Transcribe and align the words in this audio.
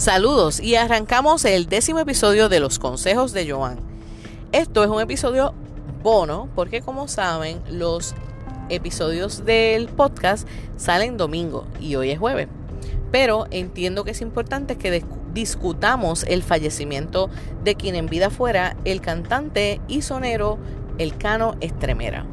Saludos 0.00 0.60
y 0.60 0.76
arrancamos 0.76 1.44
el 1.44 1.66
décimo 1.66 1.98
episodio 1.98 2.48
de 2.48 2.58
Los 2.58 2.78
Consejos 2.78 3.34
de 3.34 3.50
Joan. 3.50 3.78
Esto 4.50 4.82
es 4.82 4.88
un 4.88 4.98
episodio 4.98 5.52
bono 6.02 6.48
porque 6.54 6.80
como 6.80 7.06
saben 7.06 7.60
los 7.68 8.14
episodios 8.70 9.44
del 9.44 9.88
podcast 9.88 10.48
salen 10.78 11.18
domingo 11.18 11.66
y 11.80 11.96
hoy 11.96 12.12
es 12.12 12.18
jueves. 12.18 12.48
Pero 13.12 13.44
entiendo 13.50 14.04
que 14.04 14.12
es 14.12 14.22
importante 14.22 14.78
que 14.78 15.04
discutamos 15.34 16.24
el 16.24 16.42
fallecimiento 16.42 17.28
de 17.62 17.74
quien 17.74 17.94
en 17.94 18.06
vida 18.06 18.30
fuera 18.30 18.78
el 18.86 19.02
cantante 19.02 19.82
y 19.86 20.00
sonero 20.00 20.56
Elcano 20.96 21.56
Estremera. 21.60 22.24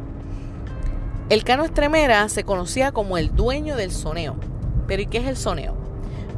Elcano 1.28 1.66
Estremera 1.66 2.30
se 2.30 2.46
conocía 2.46 2.94
como 2.94 3.18
el 3.18 3.36
dueño 3.36 3.76
del 3.76 3.92
soneo. 3.92 4.38
Pero 4.88 5.02
¿y 5.02 5.08
qué 5.08 5.18
es 5.18 5.28
el 5.28 5.36
soneo? 5.36 5.77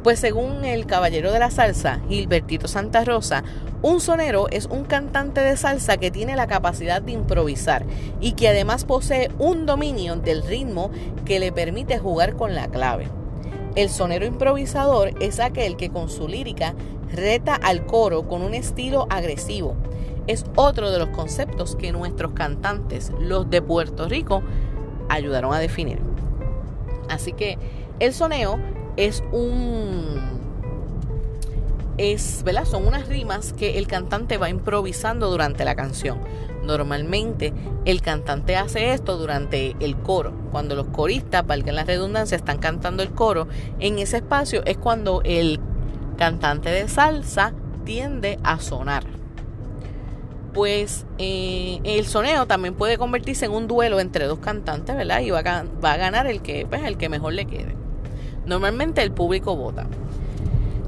Pues 0.02 0.18
según 0.18 0.64
el 0.64 0.86
caballero 0.86 1.30
de 1.30 1.38
la 1.38 1.50
salsa, 1.50 2.00
Gilbertito 2.08 2.68
Santa 2.68 3.04
Rosa, 3.04 3.44
un 3.82 4.00
sonero 4.00 4.48
es 4.48 4.64
un 4.64 4.84
cantante 4.84 5.42
de 5.42 5.58
salsa 5.58 5.98
que 5.98 6.10
tiene 6.10 6.36
la 6.36 6.46
capacidad 6.46 7.02
de 7.02 7.12
improvisar 7.12 7.84
y 8.18 8.32
que 8.32 8.48
además 8.48 8.86
posee 8.86 9.30
un 9.38 9.66
dominio 9.66 10.16
del 10.16 10.42
ritmo 10.42 10.90
que 11.26 11.38
le 11.38 11.52
permite 11.52 11.98
jugar 11.98 12.34
con 12.34 12.54
la 12.54 12.68
clave. 12.68 13.08
El 13.76 13.90
sonero 13.90 14.24
improvisador 14.24 15.12
es 15.20 15.38
aquel 15.38 15.76
que 15.76 15.90
con 15.90 16.08
su 16.08 16.28
lírica 16.28 16.74
reta 17.12 17.54
al 17.54 17.84
coro 17.84 18.26
con 18.26 18.40
un 18.40 18.54
estilo 18.54 19.06
agresivo. 19.10 19.76
Es 20.26 20.44
otro 20.56 20.90
de 20.90 20.98
los 20.98 21.10
conceptos 21.10 21.76
que 21.76 21.92
nuestros 21.92 22.32
cantantes, 22.32 23.12
los 23.20 23.50
de 23.50 23.60
Puerto 23.60 24.08
Rico, 24.08 24.42
ayudaron 25.10 25.52
a 25.52 25.58
definir. 25.58 26.00
Así 27.08 27.32
que 27.32 27.58
el 27.98 28.14
soneo 28.14 28.58
es 28.96 29.22
un 29.32 30.40
es, 32.00 32.42
¿verdad? 32.44 32.64
Son 32.64 32.86
unas 32.86 33.08
rimas 33.08 33.52
que 33.52 33.78
el 33.78 33.86
cantante 33.86 34.38
va 34.38 34.48
improvisando 34.48 35.30
durante 35.30 35.66
la 35.66 35.74
canción. 35.74 36.18
Normalmente 36.64 37.52
el 37.84 38.00
cantante 38.00 38.56
hace 38.56 38.94
esto 38.94 39.18
durante 39.18 39.76
el 39.80 39.96
coro. 39.96 40.32
Cuando 40.50 40.74
los 40.74 40.86
coristas, 40.86 41.46
valga 41.46 41.72
la 41.72 41.84
redundancia, 41.84 42.36
están 42.36 42.58
cantando 42.58 43.02
el 43.02 43.10
coro, 43.10 43.48
en 43.80 43.98
ese 43.98 44.18
espacio 44.18 44.62
es 44.64 44.78
cuando 44.78 45.20
el 45.24 45.60
cantante 46.16 46.70
de 46.70 46.88
salsa 46.88 47.52
tiende 47.84 48.38
a 48.44 48.60
sonar. 48.60 49.04
Pues 50.54 51.06
eh, 51.18 51.80
el 51.84 52.06
soneo 52.06 52.46
también 52.46 52.74
puede 52.74 52.96
convertirse 52.96 53.44
en 53.44 53.52
un 53.52 53.68
duelo 53.68 54.00
entre 54.00 54.24
dos 54.24 54.38
cantantes, 54.38 54.96
¿verdad? 54.96 55.20
Y 55.20 55.30
va 55.30 55.40
a, 55.40 55.64
va 55.84 55.92
a 55.92 55.96
ganar 55.96 56.26
el 56.26 56.40
que, 56.40 56.66
pues, 56.66 56.82
el 56.82 56.96
que 56.96 57.08
mejor 57.08 57.34
le 57.34 57.44
quede. 57.44 57.79
Normalmente 58.46 59.02
el 59.02 59.12
público 59.12 59.56
vota. 59.56 59.86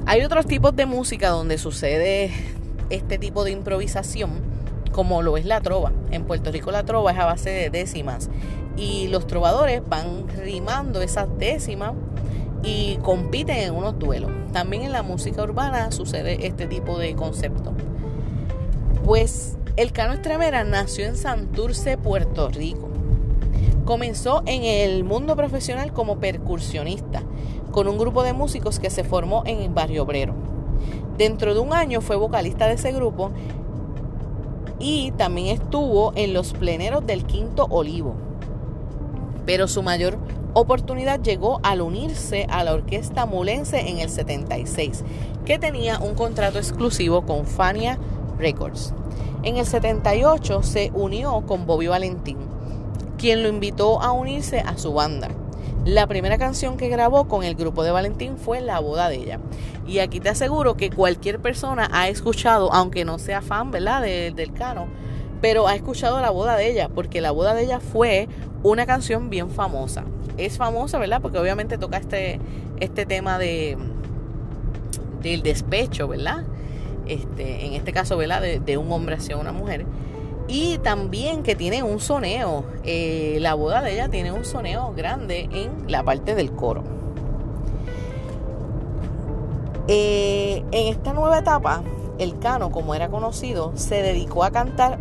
Hay 0.06 0.22
otros 0.22 0.46
tipos 0.46 0.74
de 0.74 0.86
música 0.86 1.28
donde 1.28 1.58
sucede 1.58 2.30
este 2.90 3.18
tipo 3.18 3.44
de 3.44 3.52
improvisación, 3.52 4.30
como 4.90 5.22
lo 5.22 5.36
es 5.36 5.44
la 5.44 5.60
trova. 5.60 5.92
En 6.10 6.24
Puerto 6.24 6.50
Rico 6.50 6.70
la 6.70 6.84
trova 6.84 7.12
es 7.12 7.18
a 7.18 7.26
base 7.26 7.50
de 7.50 7.70
décimas 7.70 8.30
y 8.76 9.08
los 9.08 9.26
trovadores 9.26 9.82
van 9.88 10.26
rimando 10.28 11.02
esas 11.02 11.28
décimas 11.38 11.92
y 12.64 12.96
compiten 13.02 13.58
en 13.58 13.74
unos 13.74 13.98
duelos. 13.98 14.30
También 14.52 14.82
en 14.82 14.92
la 14.92 15.02
música 15.02 15.42
urbana 15.42 15.90
sucede 15.90 16.46
este 16.46 16.66
tipo 16.66 16.98
de 16.98 17.14
concepto. 17.14 17.72
Pues 19.04 19.56
el 19.76 19.92
Cano 19.92 20.12
Estremera 20.14 20.64
nació 20.64 21.06
en 21.06 21.16
Santurce, 21.16 21.98
Puerto 21.98 22.48
Rico. 22.48 22.88
Comenzó 23.84 24.42
en 24.46 24.62
el 24.64 25.02
mundo 25.02 25.34
profesional 25.34 25.92
como 25.92 26.20
percusionista, 26.20 27.22
con 27.72 27.88
un 27.88 27.98
grupo 27.98 28.22
de 28.22 28.32
músicos 28.32 28.78
que 28.78 28.90
se 28.90 29.02
formó 29.02 29.42
en 29.46 29.60
el 29.60 29.70
Barrio 29.70 30.04
Obrero. 30.04 30.34
Dentro 31.18 31.54
de 31.54 31.60
un 31.60 31.72
año 31.72 32.00
fue 32.00 32.16
vocalista 32.16 32.66
de 32.66 32.74
ese 32.74 32.92
grupo 32.92 33.30
y 34.78 35.12
también 35.12 35.48
estuvo 35.48 36.12
en 36.14 36.32
los 36.32 36.52
pleneros 36.52 37.06
del 37.06 37.24
Quinto 37.24 37.66
Olivo. 37.70 38.14
Pero 39.46 39.66
su 39.66 39.82
mayor 39.82 40.18
oportunidad 40.54 41.20
llegó 41.20 41.60
al 41.62 41.80
unirse 41.80 42.46
a 42.48 42.62
la 42.62 42.74
orquesta 42.74 43.26
mulense 43.26 43.88
en 43.88 43.98
el 43.98 44.10
76, 44.10 45.02
que 45.44 45.58
tenía 45.58 45.98
un 45.98 46.14
contrato 46.14 46.58
exclusivo 46.58 47.22
con 47.22 47.46
Fania 47.46 47.98
Records. 48.38 48.94
En 49.42 49.56
el 49.56 49.66
78 49.66 50.62
se 50.62 50.92
unió 50.94 51.44
con 51.46 51.66
Bobby 51.66 51.88
Valentín 51.88 52.52
quien 53.22 53.44
lo 53.44 53.48
invitó 53.48 54.02
a 54.02 54.10
unirse 54.10 54.58
a 54.58 54.76
su 54.76 54.92
banda. 54.92 55.28
La 55.84 56.06
primera 56.06 56.38
canción 56.38 56.76
que 56.76 56.88
grabó 56.88 57.26
con 57.26 57.42
el 57.42 57.56
grupo 57.56 57.82
de 57.82 57.90
Valentín 57.90 58.36
fue 58.36 58.60
La 58.60 58.78
boda 58.78 59.08
de 59.08 59.16
ella. 59.16 59.40
Y 59.84 59.98
aquí 59.98 60.20
te 60.20 60.28
aseguro 60.28 60.76
que 60.76 60.90
cualquier 60.90 61.40
persona 61.40 61.88
ha 61.92 62.08
escuchado, 62.08 62.72
aunque 62.72 63.04
no 63.04 63.18
sea 63.18 63.42
fan, 63.42 63.72
¿verdad? 63.72 64.00
del 64.00 64.52
Cano, 64.52 64.86
pero 65.40 65.66
ha 65.66 65.74
escuchado 65.74 66.20
La 66.20 66.30
boda 66.30 66.56
de 66.56 66.70
ella, 66.70 66.88
porque 66.88 67.20
La 67.20 67.32
boda 67.32 67.54
de 67.54 67.64
ella 67.64 67.80
fue 67.80 68.28
una 68.62 68.86
canción 68.86 69.28
bien 69.28 69.50
famosa. 69.50 70.04
Es 70.38 70.56
famosa, 70.56 71.00
¿verdad? 71.00 71.20
Porque 71.20 71.38
obviamente 71.38 71.78
toca 71.78 71.96
este, 71.96 72.38
este 72.78 73.04
tema 73.04 73.38
de 73.38 73.76
del 75.20 75.42
despecho, 75.42 76.06
¿verdad? 76.06 76.44
Este, 77.08 77.66
en 77.66 77.72
este 77.72 77.92
caso, 77.92 78.16
¿verdad? 78.16 78.40
De, 78.40 78.60
de 78.60 78.76
un 78.76 78.90
hombre 78.92 79.16
hacia 79.16 79.36
una 79.36 79.50
mujer 79.50 79.84
y 80.48 80.78
también 80.78 81.42
que 81.42 81.54
tiene 81.54 81.82
un 81.82 82.00
soneo. 82.00 82.64
Eh, 82.84 83.38
la 83.40 83.54
boda 83.54 83.82
de 83.82 83.94
ella 83.94 84.08
tiene 84.08 84.32
un 84.32 84.44
soneo 84.44 84.92
grande 84.96 85.48
en 85.52 85.90
la 85.90 86.02
parte 86.02 86.34
del 86.34 86.52
coro. 86.52 86.82
Eh, 89.88 90.64
en 90.70 90.88
esta 90.88 91.12
nueva 91.12 91.38
etapa, 91.38 91.82
el 92.18 92.38
Cano, 92.38 92.70
como 92.70 92.94
era 92.94 93.08
conocido, 93.08 93.72
se 93.74 94.02
dedicó 94.02 94.44
a 94.44 94.50
cantar 94.50 94.98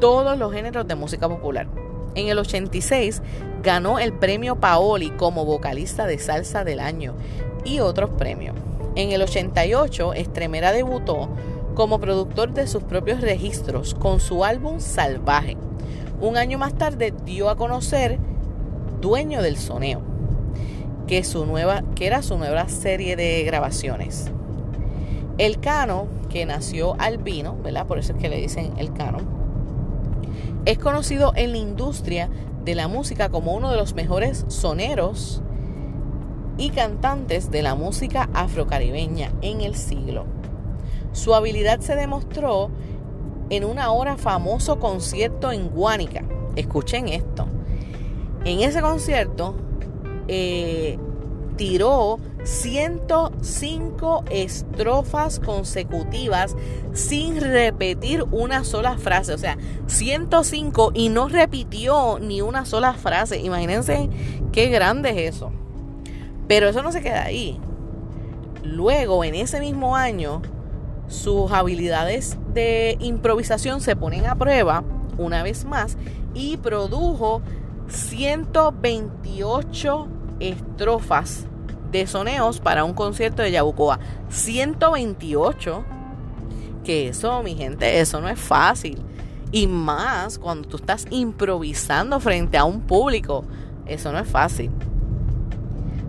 todos 0.00 0.36
los 0.38 0.52
géneros 0.52 0.86
de 0.88 0.94
música 0.94 1.28
popular. 1.28 1.66
En 2.14 2.28
el 2.28 2.38
86 2.38 3.22
ganó 3.62 3.98
el 3.98 4.12
premio 4.12 4.56
Paoli 4.56 5.10
como 5.10 5.44
vocalista 5.44 6.06
de 6.06 6.18
salsa 6.18 6.64
del 6.64 6.80
año 6.80 7.14
y 7.64 7.80
otros 7.80 8.10
premios. 8.10 8.54
En 8.96 9.10
el 9.10 9.22
88, 9.22 10.14
Estremera 10.14 10.72
debutó 10.72 11.28
como 11.74 11.98
productor 11.98 12.52
de 12.52 12.66
sus 12.66 12.84
propios 12.84 13.20
registros 13.20 13.94
con 13.94 14.20
su 14.20 14.44
álbum 14.44 14.80
Salvaje. 14.80 15.56
Un 16.20 16.36
año 16.36 16.56
más 16.58 16.74
tarde 16.74 17.12
dio 17.24 17.50
a 17.50 17.56
conocer 17.56 18.18
Dueño 19.00 19.42
del 19.42 19.56
Soneo, 19.56 20.00
que, 21.06 21.18
era 22.00 22.22
su 22.22 22.38
nueva 22.38 22.68
serie 22.68 23.16
de 23.16 23.42
grabaciones. 23.42 24.30
El 25.36 25.58
Cano, 25.58 26.06
que 26.30 26.46
nació 26.46 26.94
albino, 26.98 27.56
¿verdad? 27.62 27.86
Por 27.86 27.98
eso 27.98 28.12
es 28.12 28.18
que 28.18 28.28
le 28.28 28.36
dicen 28.36 28.72
el 28.78 28.92
Cano, 28.92 29.18
es 30.64 30.78
conocido 30.78 31.32
en 31.34 31.52
la 31.52 31.58
industria 31.58 32.30
de 32.64 32.74
la 32.74 32.88
música 32.88 33.28
como 33.28 33.52
uno 33.52 33.70
de 33.70 33.76
los 33.76 33.94
mejores 33.94 34.46
soneros 34.48 35.42
y 36.56 36.70
cantantes 36.70 37.50
de 37.50 37.62
la 37.62 37.74
música 37.74 38.30
afrocaribeña 38.32 39.32
en 39.42 39.60
el 39.60 39.74
siglo. 39.74 40.24
Su 41.14 41.34
habilidad 41.34 41.80
se 41.80 41.94
demostró 41.94 42.70
en 43.48 43.64
una 43.64 43.92
hora 43.92 44.16
famoso 44.16 44.80
concierto 44.80 45.52
en 45.52 45.68
Guánica. 45.68 46.24
Escuchen 46.56 47.08
esto. 47.08 47.46
En 48.44 48.60
ese 48.60 48.82
concierto 48.82 49.54
eh, 50.26 50.98
tiró 51.56 52.18
105 52.42 54.24
estrofas 54.28 55.38
consecutivas 55.38 56.56
sin 56.92 57.40
repetir 57.40 58.24
una 58.32 58.64
sola 58.64 58.98
frase. 58.98 59.34
O 59.34 59.38
sea, 59.38 59.56
105 59.86 60.90
y 60.94 61.10
no 61.10 61.28
repitió 61.28 62.18
ni 62.18 62.42
una 62.42 62.66
sola 62.66 62.92
frase. 62.92 63.38
Imagínense 63.38 64.10
qué 64.50 64.66
grande 64.68 65.10
es 65.10 65.36
eso. 65.36 65.52
Pero 66.48 66.68
eso 66.68 66.82
no 66.82 66.90
se 66.90 67.02
queda 67.02 67.22
ahí. 67.22 67.60
Luego, 68.64 69.22
en 69.22 69.36
ese 69.36 69.60
mismo 69.60 69.94
año, 69.94 70.42
sus 71.08 71.50
habilidades 71.52 72.36
de 72.52 72.98
improvisación 73.00 73.80
se 73.80 73.96
ponen 73.96 74.26
a 74.26 74.36
prueba 74.36 74.84
una 75.18 75.42
vez 75.42 75.64
más 75.64 75.96
y 76.34 76.56
produjo 76.56 77.42
128 77.88 80.08
estrofas 80.40 81.46
de 81.90 82.06
soneos 82.06 82.60
para 82.60 82.84
un 82.84 82.92
concierto 82.92 83.40
de 83.42 83.52
Yabucoa. 83.52 83.98
128. 84.28 85.84
Que 86.82 87.08
eso, 87.08 87.42
mi 87.42 87.54
gente, 87.54 88.00
eso 88.00 88.20
no 88.20 88.28
es 88.28 88.38
fácil. 88.38 89.00
Y 89.52 89.66
más 89.68 90.38
cuando 90.38 90.68
tú 90.68 90.76
estás 90.76 91.06
improvisando 91.10 92.20
frente 92.20 92.58
a 92.58 92.64
un 92.64 92.80
público. 92.80 93.44
Eso 93.86 94.10
no 94.10 94.18
es 94.18 94.28
fácil. 94.28 94.72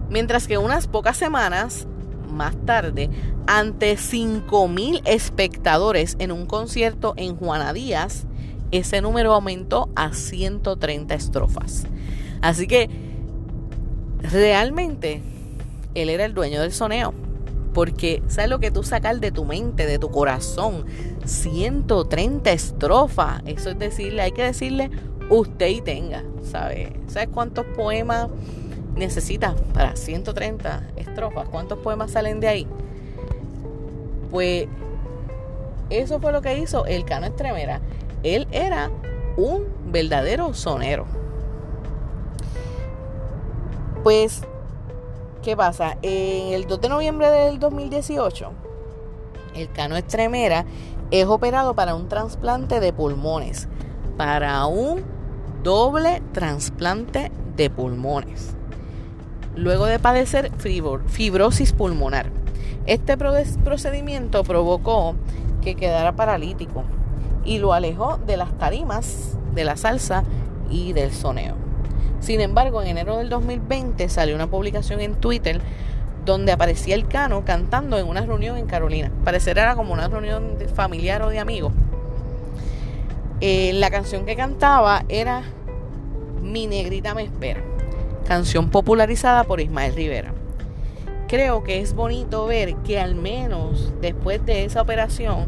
Mientras 0.09 0.47
que 0.47 0.57
unas 0.57 0.87
pocas 0.87 1.17
semanas 1.17 1.87
más 2.27 2.55
tarde 2.65 3.09
ante 3.47 3.95
5.000 3.95 5.01
espectadores 5.05 6.15
en 6.19 6.31
un 6.31 6.45
concierto 6.45 7.13
en 7.17 7.35
Juana 7.35 7.73
Díaz, 7.73 8.25
ese 8.71 9.01
número 9.01 9.33
aumentó 9.33 9.89
a 9.95 10.13
130 10.13 11.13
estrofas. 11.13 11.85
Así 12.41 12.67
que 12.67 12.89
realmente 14.21 15.21
él 15.93 16.09
era 16.09 16.25
el 16.25 16.33
dueño 16.33 16.61
del 16.61 16.71
soneo. 16.71 17.13
Porque, 17.73 18.23
¿sabes 18.27 18.49
lo 18.49 18.59
que 18.59 18.71
tú 18.71 18.83
sacas 18.83 19.19
de 19.19 19.31
tu 19.31 19.43
mente, 19.43 19.85
de 19.85 19.99
tu 19.99 20.09
corazón? 20.09 20.85
130 21.25 22.51
estrofas. 22.51 23.41
Eso 23.45 23.69
es 23.69 23.79
decirle, 23.79 24.21
hay 24.21 24.31
que 24.31 24.43
decirle 24.43 24.89
usted 25.29 25.67
y 25.67 25.81
tenga, 25.81 26.23
¿sabes? 26.41 26.89
¿Sabes 27.07 27.29
cuántos 27.33 27.65
poemas 27.75 28.29
necesitas 28.95 29.55
para 29.73 29.95
130 29.95 30.83
estrofas? 30.95 31.47
¿Cuántos 31.49 31.79
poemas 31.79 32.11
salen 32.11 32.39
de 32.39 32.47
ahí? 32.47 32.67
Pues 34.31 34.67
eso 35.89 36.19
fue 36.19 36.31
lo 36.31 36.41
que 36.41 36.57
hizo 36.57 36.85
el 36.85 37.05
Cano 37.05 37.27
Estremera. 37.27 37.81
Él 38.23 38.47
era 38.51 38.89
un 39.37 39.65
verdadero 39.85 40.53
sonero. 40.53 41.05
Pues, 44.03 44.41
¿qué 45.41 45.55
pasa? 45.55 45.97
En 46.01 46.53
el 46.53 46.67
2 46.67 46.81
de 46.81 46.89
noviembre 46.89 47.29
del 47.29 47.59
2018, 47.59 48.51
el 49.55 49.71
Cano 49.71 49.95
Estremera 49.95 50.65
es 51.11 51.25
operado 51.25 51.75
para 51.75 51.95
un 51.95 52.07
trasplante 52.07 52.79
de 52.79 52.93
pulmones, 52.93 53.67
para 54.17 54.65
un 54.65 55.03
doble 55.63 56.21
trasplante 56.33 57.31
de 57.55 57.69
pulmones, 57.69 58.55
luego 59.55 59.85
de 59.85 59.99
padecer 59.99 60.51
fibrosis 61.07 61.73
pulmonar. 61.73 62.27
Este 62.85 63.17
procedimiento 63.17 64.43
provocó 64.43 65.15
que 65.61 65.75
quedara 65.75 66.15
paralítico 66.15 66.83
y 67.43 67.57
lo 67.59 67.73
alejó 67.73 68.17
de 68.17 68.37
las 68.37 68.55
tarimas, 68.57 69.37
de 69.53 69.63
la 69.63 69.77
salsa 69.77 70.23
y 70.69 70.93
del 70.93 71.11
soneo. 71.11 71.55
Sin 72.19 72.41
embargo, 72.41 72.81
en 72.81 72.89
enero 72.89 73.17
del 73.17 73.29
2020 73.29 74.09
salió 74.09 74.35
una 74.35 74.47
publicación 74.47 75.01
en 75.01 75.15
Twitter 75.15 75.61
donde 76.25 76.51
aparecía 76.51 76.95
el 76.95 77.07
Cano 77.07 77.45
cantando 77.45 77.97
en 77.97 78.07
una 78.07 78.21
reunión 78.21 78.57
en 78.57 78.65
Carolina. 78.65 79.11
Parecer 79.23 79.57
era 79.57 79.75
como 79.75 79.93
una 79.93 80.07
reunión 80.07 80.57
familiar 80.73 81.21
o 81.21 81.29
de 81.29 81.39
amigos. 81.39 81.71
Eh, 83.41 83.73
la 83.73 83.91
canción 83.91 84.25
que 84.25 84.35
cantaba 84.35 85.03
era 85.09 85.43
Mi 86.41 86.67
negrita 86.67 87.13
me 87.13 87.23
espera, 87.23 87.61
canción 88.27 88.69
popularizada 88.69 89.43
por 89.43 89.61
Ismael 89.61 89.95
Rivera 89.95 90.33
creo 91.27 91.63
que 91.63 91.81
es 91.81 91.93
bonito 91.93 92.45
ver 92.45 92.75
que 92.77 92.99
al 92.99 93.15
menos 93.15 93.93
después 94.01 94.45
de 94.45 94.65
esa 94.65 94.81
operación 94.81 95.47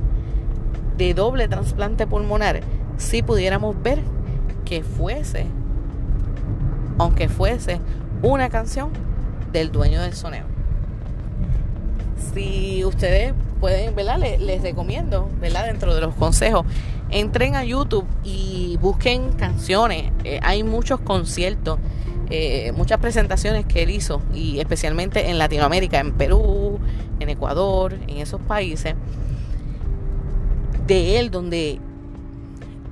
de 0.97 1.13
doble 1.13 1.47
trasplante 1.47 2.07
pulmonar, 2.07 2.61
si 2.97 3.21
pudiéramos 3.21 3.81
ver 3.81 3.99
que 4.65 4.83
fuese, 4.83 5.45
aunque 6.97 7.29
fuese 7.29 7.79
una 8.21 8.49
canción 8.49 8.89
del 9.51 9.71
dueño 9.71 10.01
del 10.01 10.13
soneo. 10.13 10.45
Si 12.33 12.83
ustedes 12.83 13.33
pueden, 13.59 13.95
¿verdad? 13.95 14.17
Les, 14.17 14.61
recomiendo, 14.61 15.29
¿verdad? 15.39 15.67
Dentro 15.67 15.93
de 15.93 16.01
los 16.01 16.15
consejos, 16.15 16.65
entren 17.09 17.55
a 17.55 17.63
YouTube 17.63 18.05
y 18.23 18.77
busquen 18.81 19.33
canciones. 19.33 20.11
Eh, 20.23 20.39
hay 20.41 20.63
muchos 20.63 20.99
conciertos 20.99 21.79
eh, 22.29 22.73
muchas 22.75 22.99
presentaciones 22.99 23.65
que 23.65 23.83
él 23.83 23.89
hizo, 23.89 24.21
y 24.33 24.59
especialmente 24.59 25.29
en 25.29 25.37
Latinoamérica, 25.37 25.99
en 25.99 26.11
Perú, 26.13 26.79
en 27.19 27.29
Ecuador, 27.29 27.93
en 28.07 28.17
esos 28.17 28.41
países, 28.41 28.95
de 30.85 31.19
él 31.19 31.31
donde 31.31 31.79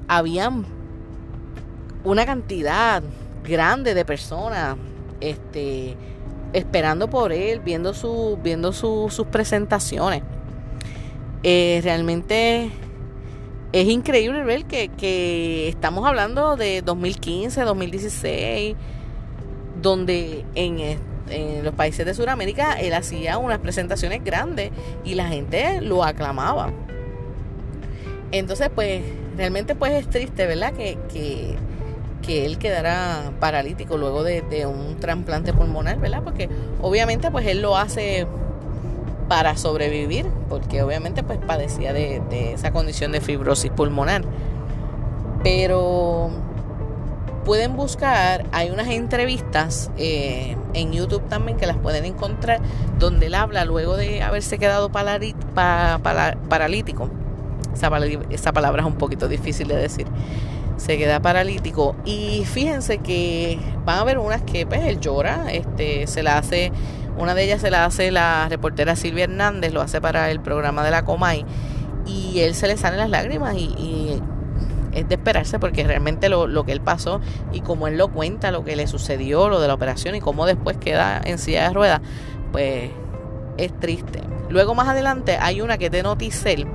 habían 0.08 0.66
una 2.06 2.26
cantidad 2.26 3.04
grande 3.44 3.94
de 3.94 4.06
personas 4.06 4.78
este, 5.20 5.98
esperando 6.54 7.10
por 7.10 7.34
él, 7.34 7.60
viendo, 7.60 7.94
su, 7.94 8.40
viendo 8.42 8.72
sus 8.72 9.26
presentaciones. 9.32 10.24
Eh, 11.44 11.82
realmente 11.84 12.72
es 13.74 13.88
increíble 13.88 14.44
ver 14.44 14.66
que, 14.66 14.88
que 14.88 15.68
estamos 15.68 16.08
hablando 16.08 16.56
de 16.56 16.82
2015, 16.82 17.62
2016 17.62 18.76
donde 19.86 20.44
en, 20.56 20.98
los 21.64 21.76
países 21.76 22.08
de 22.08 22.16
Sudamérica 22.16 22.74
él 22.80 22.94
hacía 22.94 23.38
unas 23.38 23.60
presentaciones 23.60 24.24
grandes 24.24 24.72
y 25.04 25.14
la 25.14 25.28
gente 25.28 25.80
lo 25.82 26.04
aclamaba. 26.04 26.72
Entonces, 28.32 28.70
pues, 28.74 29.04
realmente 29.38 29.76
pues 29.76 29.94
es 29.94 30.10
triste, 30.10 30.48
¿verdad? 30.48 30.74
Que, 30.74 30.98
que, 31.12 32.46
él 32.46 32.58
quedara 32.58 33.32
paralítico 33.40 34.00
luego 34.00 34.24
de, 34.24 34.66
un 34.66 35.00
trasplante 35.00 35.54
pulmonar, 35.54 36.00
¿verdad? 36.00 36.24
Porque 36.24 36.50
obviamente 36.82 37.30
pues 37.30 37.46
él 37.46 37.62
lo 37.62 37.78
hace 37.78 38.26
para 39.30 39.56
sobrevivir, 39.58 40.26
porque 40.50 40.82
obviamente 40.82 41.22
pues 41.22 41.38
padecía 41.38 41.94
de, 41.94 42.24
de 42.32 42.54
esa 42.54 42.72
condición 42.72 43.12
de 43.12 43.22
fibrosis 43.22 43.70
pulmonar. 43.70 44.24
Pero 45.44 46.32
pueden 47.46 47.78
buscar, 47.78 48.46
hay 48.52 48.72
unas 48.72 48.88
entrevistas 48.88 49.92
eh, 49.98 50.58
en 50.74 50.92
YouTube 50.92 51.22
también 51.30 51.58
que 51.58 51.68
las 51.68 51.78
pueden 51.78 52.04
encontrar, 52.04 52.60
donde 53.00 53.28
él 53.28 53.36
habla 53.36 53.64
luego 53.64 53.96
de 53.96 54.24
haberse 54.24 54.58
quedado 54.58 54.92
paralítico. 54.92 57.10
Esa, 57.74 57.92
esa 58.32 58.52
palabra 58.52 58.82
es 58.82 58.88
un 58.88 58.96
poquito 58.96 59.28
difícil 59.28 59.68
de 59.68 59.76
decir. 59.76 60.08
Se 60.78 60.98
queda 60.98 61.22
paralítico. 61.22 61.96
Y 62.04 62.44
fíjense 62.46 62.98
que 62.98 63.60
van 63.86 64.00
a 64.00 64.04
ver 64.04 64.18
unas 64.18 64.42
que 64.42 64.66
pues, 64.66 64.84
él 64.84 65.00
llora, 65.00 65.46
este, 65.52 66.08
se 66.08 66.24
la 66.24 66.38
hace, 66.38 66.72
una 67.18 67.36
de 67.36 67.44
ellas 67.44 67.62
se 67.62 67.72
la 67.72 67.86
hace 67.86 68.12
la 68.12 68.50
reportera 68.50 68.96
Silvia 68.96 69.26
Hernández, 69.26 69.72
lo 69.72 69.82
hace 69.82 70.02
para 70.02 70.32
el 70.32 70.42
programa 70.42 70.84
de 70.84 70.92
la 70.92 71.06
Comay, 71.06 71.46
y 72.06 72.40
él 72.40 72.56
se 72.56 72.68
le 72.68 72.76
salen 72.76 73.00
las 73.00 73.10
lágrimas 73.10 73.56
y 73.56 74.20
es 74.96 75.08
de 75.08 75.16
esperarse 75.16 75.60
porque 75.60 75.84
realmente 75.84 76.30
lo, 76.30 76.64
que 76.66 76.72
él 76.72 76.82
pasó 76.82 77.22
y 77.52 77.62
como 77.62 77.88
él 77.88 77.98
lo 77.98 78.08
cuenta, 78.08 78.52
lo 78.52 78.64
que 78.64 78.76
le 78.76 78.88
sucedió, 78.88 79.50
lo 79.50 79.60
de 79.60 79.68
la 79.68 79.74
operación 79.74 80.16
y 80.16 80.22
cómo 80.22 80.46
después 80.46 80.78
queda 80.78 81.22
en 81.24 81.38
silla 81.38 81.68
de 81.68 81.74
ruedas, 81.74 82.02
pues 82.52 82.90
es 83.58 83.80
triste. 83.80 84.22
Luego 84.50 84.74
más 84.74 84.88
adelante 84.88 85.38
hay 85.40 85.62
una 85.62 85.78
que 85.78 85.86
es 85.86 85.92
de 85.92 86.04
Noticel, 86.04 86.66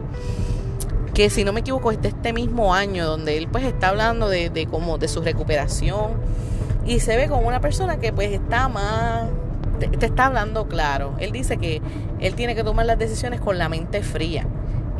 que 1.14 1.30
si 1.30 1.44
no 1.44 1.52
me 1.52 1.60
equivoco 1.60 1.90
es 1.90 2.00
de 2.00 2.08
este 2.08 2.32
mismo 2.32 2.74
año, 2.74 3.06
donde 3.06 3.36
él 3.36 3.48
pues 3.48 3.64
está 3.64 3.88
hablando 3.88 4.28
de, 4.28 4.50
de, 4.50 4.66
como, 4.66 4.98
de 4.98 5.08
su 5.08 5.22
recuperación 5.22 6.12
y 6.86 7.00
se 7.00 7.16
ve 7.16 7.28
como 7.28 7.48
una 7.48 7.60
persona 7.60 7.98
que 7.98 8.12
pues 8.12 8.30
está 8.32 8.68
más 8.68 9.28
te, 9.88 10.06
está 10.06 10.26
hablando 10.26 10.68
claro. 10.68 11.14
Él 11.18 11.32
dice 11.32 11.56
que 11.56 11.80
él 12.20 12.34
tiene 12.34 12.54
que 12.54 12.62
tomar 12.62 12.86
las 12.86 12.98
decisiones 12.98 13.40
con 13.40 13.58
la 13.58 13.68
mente 13.68 14.02
fría. 14.02 14.46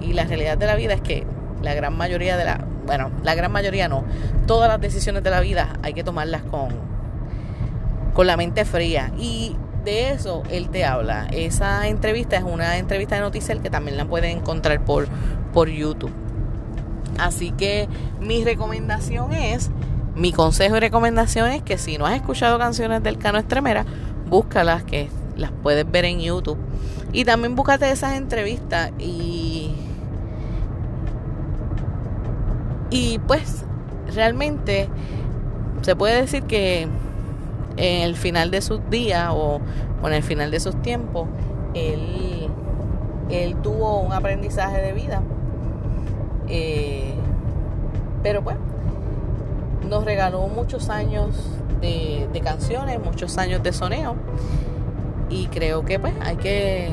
Y 0.00 0.15
la 0.15 0.25
realidad 0.25 0.57
de 0.57 0.67
la 0.67 0.75
vida 0.75 0.95
es 0.95 1.03
que 1.03 1.27
la 1.62 1.75
gran 1.75 1.97
mayoría 1.97 2.37
de 2.37 2.45
la, 2.45 2.65
bueno, 2.90 3.12
la 3.23 3.37
gran 3.37 3.52
mayoría 3.52 3.87
no, 3.87 4.02
todas 4.49 4.68
las 4.68 4.80
decisiones 4.80 5.23
de 5.23 5.30
la 5.30 5.38
vida 5.38 5.75
hay 5.85 5.92
que 5.92 6.02
tomarlas 6.02 6.42
con, 6.42 6.70
con 8.14 8.26
la 8.26 8.37
mente 8.37 8.64
fría. 8.64 9.12
Y 9.16 9.54
de 9.85 10.11
eso 10.11 10.42
él 10.50 10.70
te 10.70 10.85
habla. 10.85 11.28
Esa 11.30 11.87
entrevista 11.87 12.37
es 12.37 12.42
una 12.42 12.78
entrevista 12.78 13.14
de 13.14 13.20
Noticel 13.20 13.62
que 13.62 13.70
también 13.70 13.97
la 13.97 14.06
pueden 14.06 14.38
encontrar 14.38 14.85
por, 14.85 15.06
por 15.52 15.68
YouTube. 15.68 16.11
Así 17.16 17.52
que 17.52 17.88
mi 18.18 18.42
recomendación 18.42 19.32
es, 19.35 19.70
mi 20.16 20.32
consejo 20.32 20.76
y 20.76 20.80
recomendación 20.80 21.49
es 21.52 21.62
que 21.62 21.78
si 21.78 21.97
no 21.97 22.06
has 22.06 22.16
escuchado 22.16 22.59
canciones 22.59 23.04
del 23.04 23.18
Cano 23.18 23.38
Estremera, 23.38 23.85
búscalas 24.28 24.82
que 24.82 25.11
las 25.37 25.52
puedes 25.62 25.88
ver 25.88 26.06
en 26.06 26.18
YouTube. 26.18 26.59
Y 27.12 27.25
también 27.25 27.54
búscate 27.54 27.88
esas 27.88 28.16
entrevistas 28.16 28.90
y 28.99 29.76
y 32.90 33.18
pues 33.20 33.64
realmente 34.14 34.88
se 35.82 35.97
puede 35.97 36.20
decir 36.20 36.42
que 36.42 36.88
en 37.76 38.02
el 38.02 38.16
final 38.16 38.50
de 38.50 38.61
sus 38.61 38.80
días 38.90 39.30
o, 39.32 39.61
en 40.04 40.12
el 40.12 40.23
final 40.23 40.50
de 40.50 40.61
sus 40.61 40.80
tiempos, 40.82 41.28
él, 41.75 42.49
él 43.30 43.56
tuvo 43.62 44.00
un 44.00 44.12
aprendizaje 44.12 44.80
de 44.80 44.92
vida. 44.92 45.23
Eh, 46.49 47.14
pero 48.23 48.42
pues 48.42 48.56
nos 49.88 50.04
regaló 50.04 50.49
muchos 50.49 50.88
años 50.90 51.37
de, 51.80 52.28
de, 52.32 52.40
canciones, 52.40 52.99
muchos 53.02 53.38
años 53.38 53.62
de 53.62 53.73
soneo. 53.73 54.16
Y 55.28 55.47
creo 55.47 55.85
que 55.85 55.99
pues 55.99 56.12
hay 56.20 56.37
que, 56.37 56.90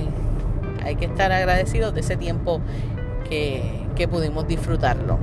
hay 0.83 0.95
que 0.95 1.05
estar 1.05 1.31
agradecidos 1.31 1.93
de 1.93 2.01
ese 2.01 2.17
tiempo 2.17 2.61
que, 3.27 3.87
que 3.95 4.07
pudimos 4.07 4.47
disfrutarlo. 4.47 5.17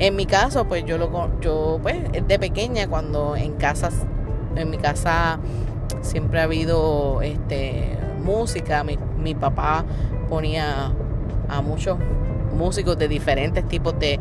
En 0.00 0.16
mi 0.16 0.24
caso, 0.24 0.64
pues 0.64 0.86
yo 0.86 0.96
lo 0.96 1.40
yo 1.42 1.78
pues 1.82 1.94
de 2.26 2.38
pequeña 2.38 2.88
cuando 2.88 3.36
en 3.36 3.52
casa 3.52 3.90
en 4.56 4.70
mi 4.70 4.78
casa 4.78 5.38
siempre 6.00 6.40
ha 6.40 6.44
habido 6.44 7.20
este 7.20 7.98
música, 8.24 8.82
mi, 8.82 9.34
papá 9.34 9.84
ponía 10.30 10.92
a 11.50 11.60
muchos 11.60 11.98
músicos 12.56 12.98
de 12.98 13.08
diferentes 13.08 13.68
tipos 13.68 13.94
de, 13.98 14.18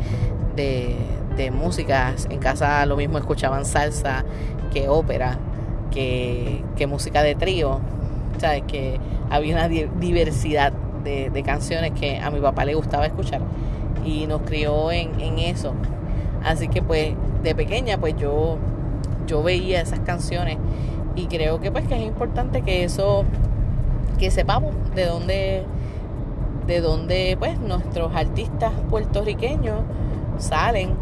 de, 0.57 1.51
músicas. 1.51 2.27
En 2.29 2.39
casa 2.39 2.85
lo 2.85 2.97
mismo 2.97 3.17
escuchaban 3.17 3.63
salsa 3.63 4.25
que 4.73 4.89
ópera, 4.89 5.37
que, 5.91 6.61
que 6.75 6.87
música 6.87 7.23
de 7.23 7.35
trío. 7.35 7.79
sabes 8.37 8.63
que 8.67 8.99
había 9.29 9.55
una 9.55 9.69
diversidad 9.69 10.73
de, 11.05 11.43
canciones 11.45 11.91
que 11.91 12.17
a 12.17 12.29
mi 12.31 12.41
papá 12.41 12.65
le 12.65 12.75
gustaba 12.75 13.05
escuchar 13.05 13.39
y 14.05 14.27
nos 14.27 14.41
crió 14.41 14.91
en, 14.91 15.19
en 15.19 15.39
eso. 15.39 15.73
Así 16.43 16.67
que 16.67 16.81
pues 16.81 17.13
de 17.43 17.55
pequeña 17.55 17.97
pues 17.97 18.15
yo, 18.17 18.57
yo 19.27 19.43
veía 19.43 19.81
esas 19.81 19.99
canciones 19.99 20.57
y 21.15 21.27
creo 21.27 21.59
que 21.59 21.71
pues 21.71 21.87
que 21.87 21.95
es 21.95 22.01
importante 22.01 22.61
que 22.61 22.83
eso, 22.83 23.25
que 24.17 24.31
sepamos 24.31 24.73
de 24.95 25.05
dónde, 25.05 25.63
de 26.67 26.81
dónde 26.81 27.35
pues 27.37 27.59
nuestros 27.59 28.15
artistas 28.15 28.71
puertorriqueños 28.89 29.81
salen 30.37 30.93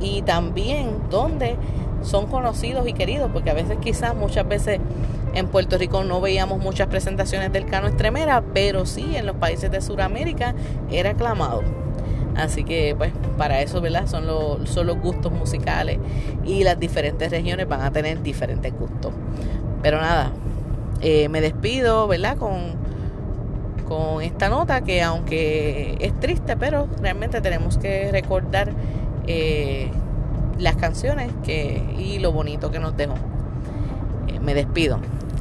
y 0.00 0.22
también 0.22 0.90
dónde 1.10 1.56
son 2.02 2.26
conocidos 2.26 2.86
y 2.86 2.92
queridos, 2.92 3.30
porque 3.32 3.50
a 3.50 3.54
veces 3.54 3.78
quizás 3.80 4.14
muchas 4.14 4.46
veces 4.46 4.80
en 5.34 5.48
Puerto 5.48 5.76
Rico 5.76 6.04
no 6.04 6.20
veíamos 6.20 6.58
muchas 6.58 6.86
presentaciones 6.88 7.52
del 7.52 7.66
Cano 7.66 7.88
Estremera, 7.88 8.42
pero 8.54 8.86
sí 8.86 9.16
en 9.16 9.26
los 9.26 9.36
países 9.36 9.70
de 9.70 9.80
Sudamérica 9.80 10.54
era 10.90 11.10
aclamado. 11.10 11.62
Así 12.36 12.64
que 12.64 12.94
pues 12.96 13.12
para 13.38 13.60
eso, 13.62 13.80
¿verdad? 13.80 14.06
Son, 14.06 14.26
los, 14.26 14.68
son 14.68 14.86
los 14.86 14.98
gustos 14.98 15.32
musicales 15.32 15.98
y 16.44 16.64
las 16.64 16.78
diferentes 16.78 17.30
regiones 17.30 17.66
van 17.66 17.80
a 17.80 17.90
tener 17.90 18.22
diferentes 18.22 18.72
gustos. 18.72 19.12
Pero 19.82 20.00
nada, 20.00 20.32
eh, 21.00 21.28
me 21.28 21.40
despido, 21.40 22.06
¿verdad? 22.08 22.36
Con, 22.36 22.74
con 23.88 24.22
esta 24.22 24.48
nota 24.48 24.82
que 24.82 25.02
aunque 25.02 25.96
es 26.00 26.18
triste, 26.20 26.56
pero 26.56 26.88
realmente 27.00 27.40
tenemos 27.40 27.78
que 27.78 28.10
recordar 28.12 28.72
eh, 29.26 29.90
las 30.58 30.76
canciones 30.76 31.30
que, 31.44 31.82
y 31.98 32.18
lo 32.18 32.32
bonito 32.32 32.70
que 32.70 32.78
nos 32.78 32.96
dejó. 32.96 33.14
Eh, 34.28 34.40
me 34.40 34.54
despido. 34.54 34.98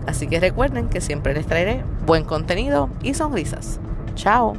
Así 0.07 0.27
que 0.27 0.39
recuerden 0.39 0.87
que 0.87 1.01
siempre 1.01 1.33
les 1.33 1.45
traeré 1.45 1.83
buen 2.05 2.23
contenido 2.23 2.89
y 3.01 3.15
sonrisas. 3.15 3.79
Chao. 4.15 4.55